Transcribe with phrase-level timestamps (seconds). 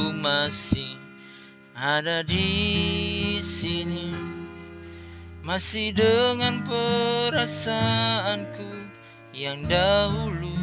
[0.00, 0.96] Aku masih
[1.76, 4.08] ada di sini.
[5.44, 8.88] Masih dengan perasaanku
[9.36, 10.56] yang dahulu.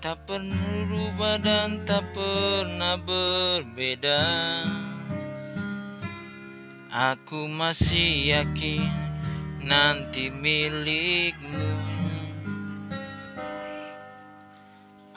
[0.00, 4.24] Tak pernah berubah dan tak pernah berbeda.
[6.88, 8.88] Aku masih yakin
[9.60, 11.68] nanti milikmu.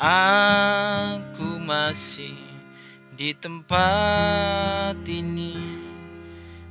[0.03, 0.72] Aku
[1.63, 2.35] masih
[3.15, 5.55] di tempat ini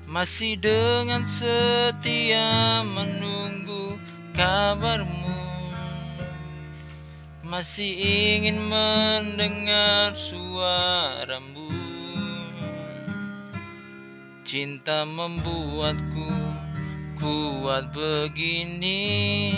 [0.05, 3.97] Masih dengan setia menunggu
[4.37, 5.41] kabarmu.
[7.41, 11.73] Masih ingin mendengar suaramu.
[14.45, 16.29] Cinta membuatku
[17.17, 19.56] kuat begini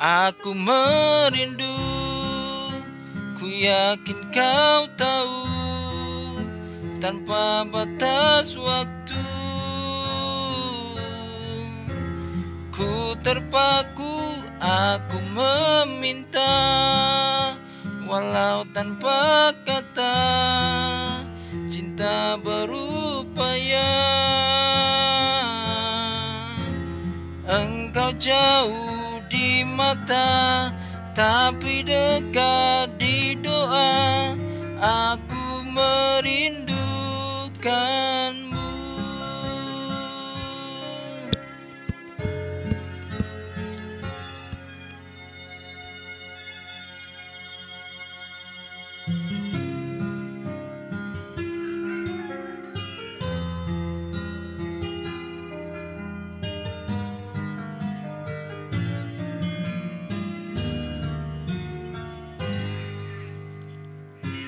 [0.00, 1.76] Aku merindu
[3.36, 5.44] Ku yakin kau tahu
[7.04, 9.20] Tanpa batas waktu
[12.72, 16.56] Ku terpaku Aku meminta
[18.08, 20.16] Walau tanpa kata
[21.68, 23.92] Cinta berupaya.
[27.44, 28.89] Engkau jauh
[29.80, 30.68] mata
[31.16, 32.99] tapi dekat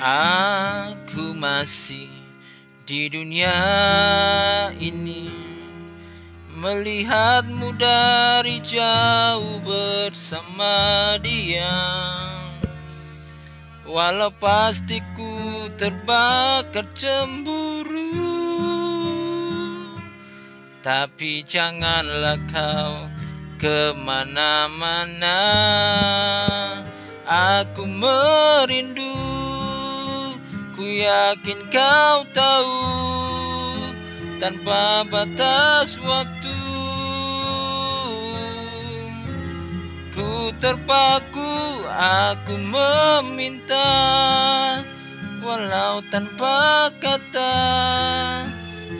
[0.02, 2.10] Aku masih
[2.82, 3.54] di dunia
[4.82, 5.30] ini
[6.58, 11.70] Melihatmu dari jauh bersama dia.
[13.86, 18.10] Walau pasti ku terbakar cemburu
[20.82, 23.06] Tapi janganlah kau
[23.54, 25.38] ke mana-mana.
[27.22, 29.01] Aku merindu
[30.82, 32.82] Ku yakin kau tahu
[34.42, 36.58] tanpa batas waktu
[40.10, 43.94] Ku terpaku, aku meminta
[45.38, 47.54] Walau tanpa kata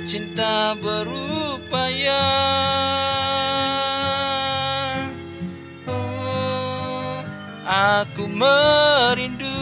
[0.07, 2.31] Cinta berupaya.
[5.91, 7.27] Oh,
[7.67, 9.62] Aku merindu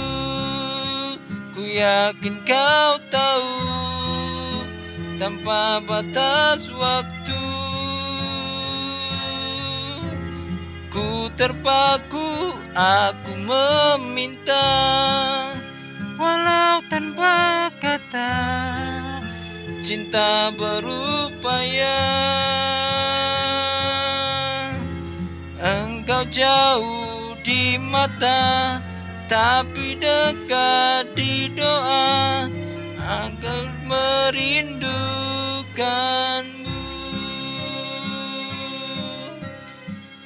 [1.61, 3.53] Ku yakin kau tahu
[5.21, 7.45] tanpa batas waktu
[10.89, 14.73] Ku terpaku, aku meminta
[16.17, 18.33] Walau tanpa kata
[19.85, 22.01] Cinta berupaya.
[25.61, 28.81] Engkau jauh di mata
[29.31, 32.51] tapi dekat di doa
[32.99, 36.83] agar merindukanmu.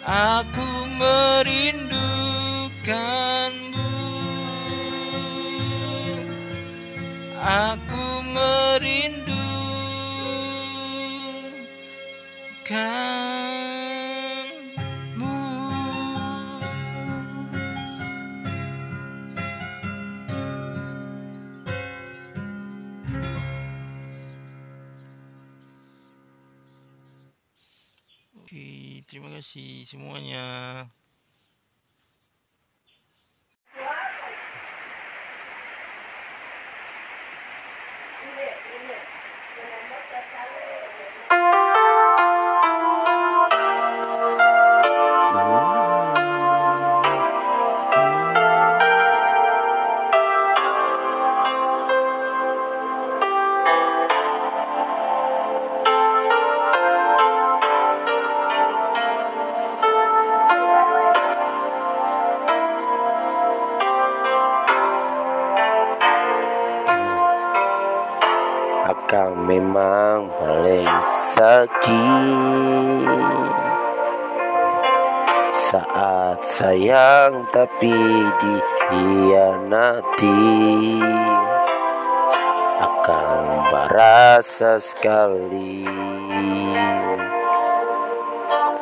[0.09, 3.93] Aku merindukanmu.
[7.45, 9.05] Aku merindukan
[29.55, 30.43] kasih semuanya.
[76.55, 77.99] Sayang tapi
[78.39, 80.39] dihianati.
[82.79, 83.43] Akan
[83.75, 85.83] berasa sekali.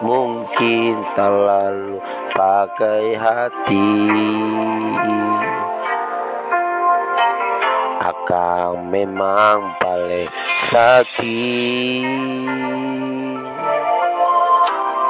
[0.04, 1.96] Mungkin terlalu
[2.36, 3.88] pakai hati.
[8.02, 10.28] Akan memang paling
[10.68, 12.02] sakit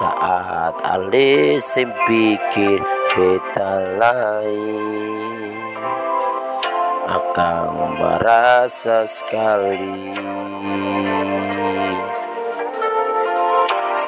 [0.03, 2.83] saat alis pikir
[3.15, 5.55] beta lain.
[7.07, 10.11] Akan merasa sekali.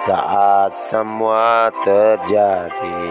[0.04, 3.08] Saat semua terjadi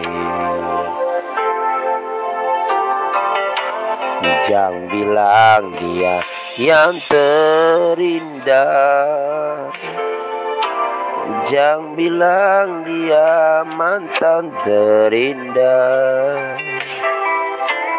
[4.44, 6.20] Jangan bilang dia
[6.60, 8.84] yang terindah
[11.44, 16.56] Jangan bilang dia mantan terindah.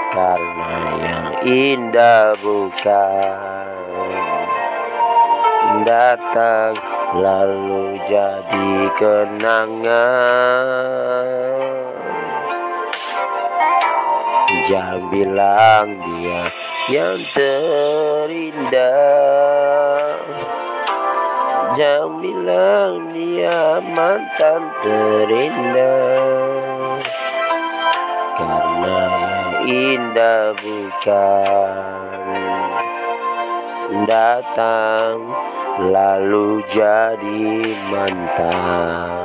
[0.09, 3.69] Karena yang indah bukan
[5.86, 6.74] Datang
[7.13, 9.94] lalu jadi kenangan.
[14.65, 16.41] Jangan bilang dia
[16.89, 19.44] yang terindah
[21.75, 25.83] Jangan bilang dia mantan terindah.
[28.39, 32.24] Karena yang indah bukan.
[34.07, 35.19] Datang
[35.92, 37.44] lalu jadi
[37.92, 39.25] mantan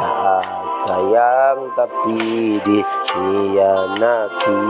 [0.00, 0.46] saat
[0.86, 4.60] sayang tapi dikhianati.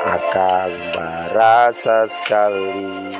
[0.00, 3.12] Akan berasa sekali.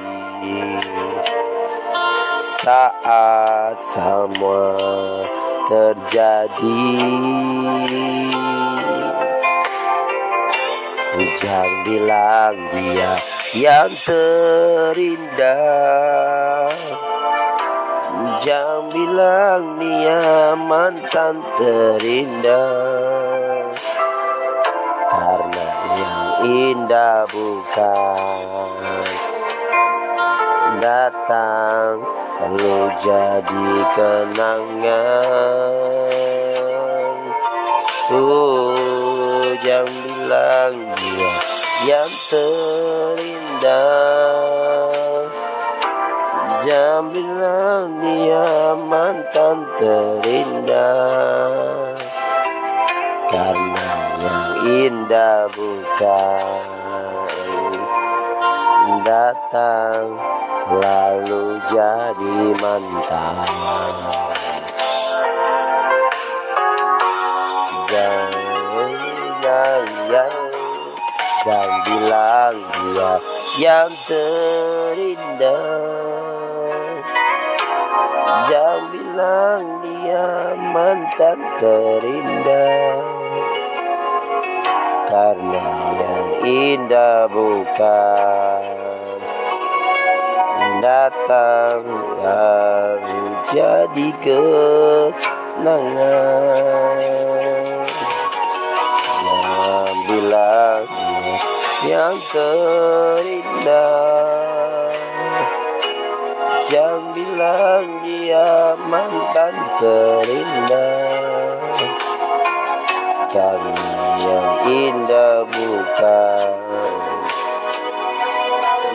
[2.61, 4.77] Saat semua
[5.69, 6.83] terjadi.
[11.41, 15.51] Jangan bilang dia yang terindah.
[18.41, 23.75] Jangan bilang dia mantan terindah.
[25.11, 25.67] Karena
[25.99, 28.71] yang indah bukan
[30.81, 32.01] Datang
[32.41, 34.81] lalu jadi kenangan.
[38.11, 41.33] Oh, jangan bilang dia
[41.85, 43.20] yang terindah
[46.61, 51.41] Jangan bilang dia mantan terindah.
[53.31, 56.71] Karena yang indah bukan
[59.01, 60.19] Datang
[60.77, 63.37] lalu jadi mantan.
[67.91, 68.93] Jangan
[70.11, 70.37] yang
[71.47, 75.75] dan bilang dia yang terindah.
[78.47, 83.03] Jangan bilang dia mantan terindah.
[85.11, 85.67] Karena
[85.99, 88.81] yang indah bukan
[90.81, 91.85] Datang
[92.25, 94.09] lalu jadi
[95.61, 95.77] kenangan
[101.87, 103.73] yang terindah.
[106.71, 111.59] Jangan bilang dia mantan terindah.
[113.31, 116.51] Karena yang indah bukan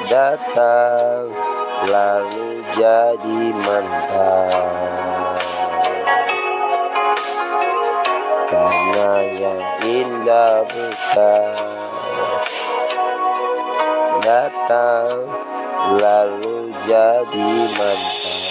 [0.06, 1.34] Datang
[1.90, 4.70] lalu jadi mantan.
[8.46, 11.85] Karena yang indah bukan
[14.26, 15.30] Datang
[16.02, 18.45] lalu jadi mantan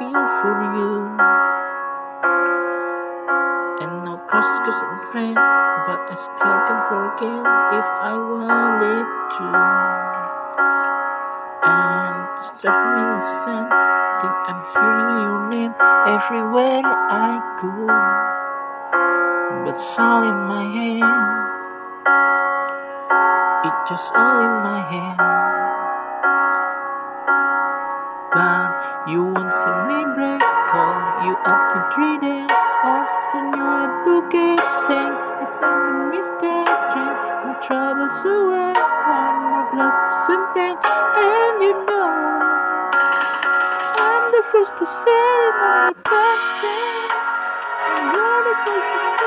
[0.00, 0.92] feel for you.
[3.84, 7.44] And now cross and red, but I still can forget
[7.76, 9.04] if I wanted
[9.36, 9.44] to.
[11.68, 13.68] And it's driving me insane,
[14.24, 15.74] think I'm hearing your name
[16.16, 16.80] everywhere
[17.12, 17.84] I go.
[19.64, 21.04] But it's all in my head.
[23.68, 25.16] It's just all in my head.
[28.32, 28.69] But
[29.08, 33.00] you won't see me break, call you up in three days, oh, or
[33.32, 35.72] send you a bouquet, saying I it's a
[36.12, 42.12] mistake, drink my troubles away, one more glass of champagne, and you know
[44.04, 45.24] I'm the first to say
[45.64, 47.08] I'm the best thing.
[48.04, 49.19] You're the first to say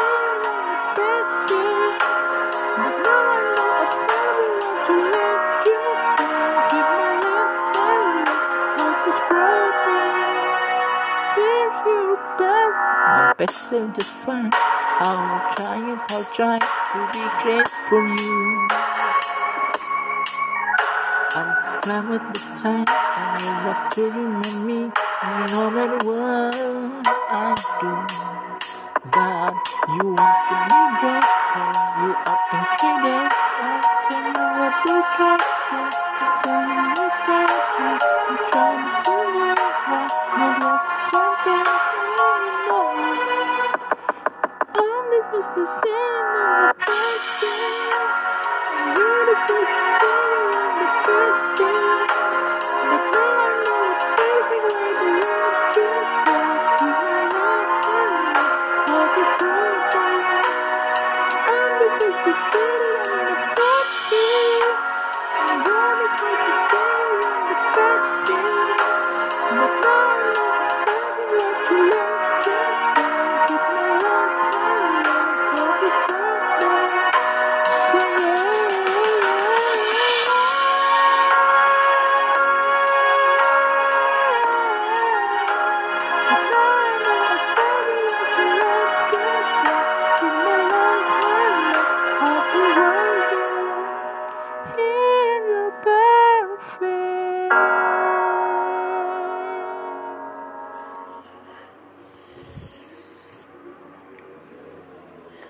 [13.45, 14.49] better define.
[14.53, 18.67] I'll try and I'll try to be grateful for you.
[21.35, 21.49] I'm
[21.83, 24.79] fine with the time, and you love to remind me,
[25.51, 26.55] no matter what
[27.31, 27.91] I do,
[29.11, 29.53] that
[29.95, 31.27] you are feeling great,
[31.59, 33.27] and you are intriguing,
[33.67, 34.73] and you are
[36.55, 36.92] the
[45.63, 46.12] the same.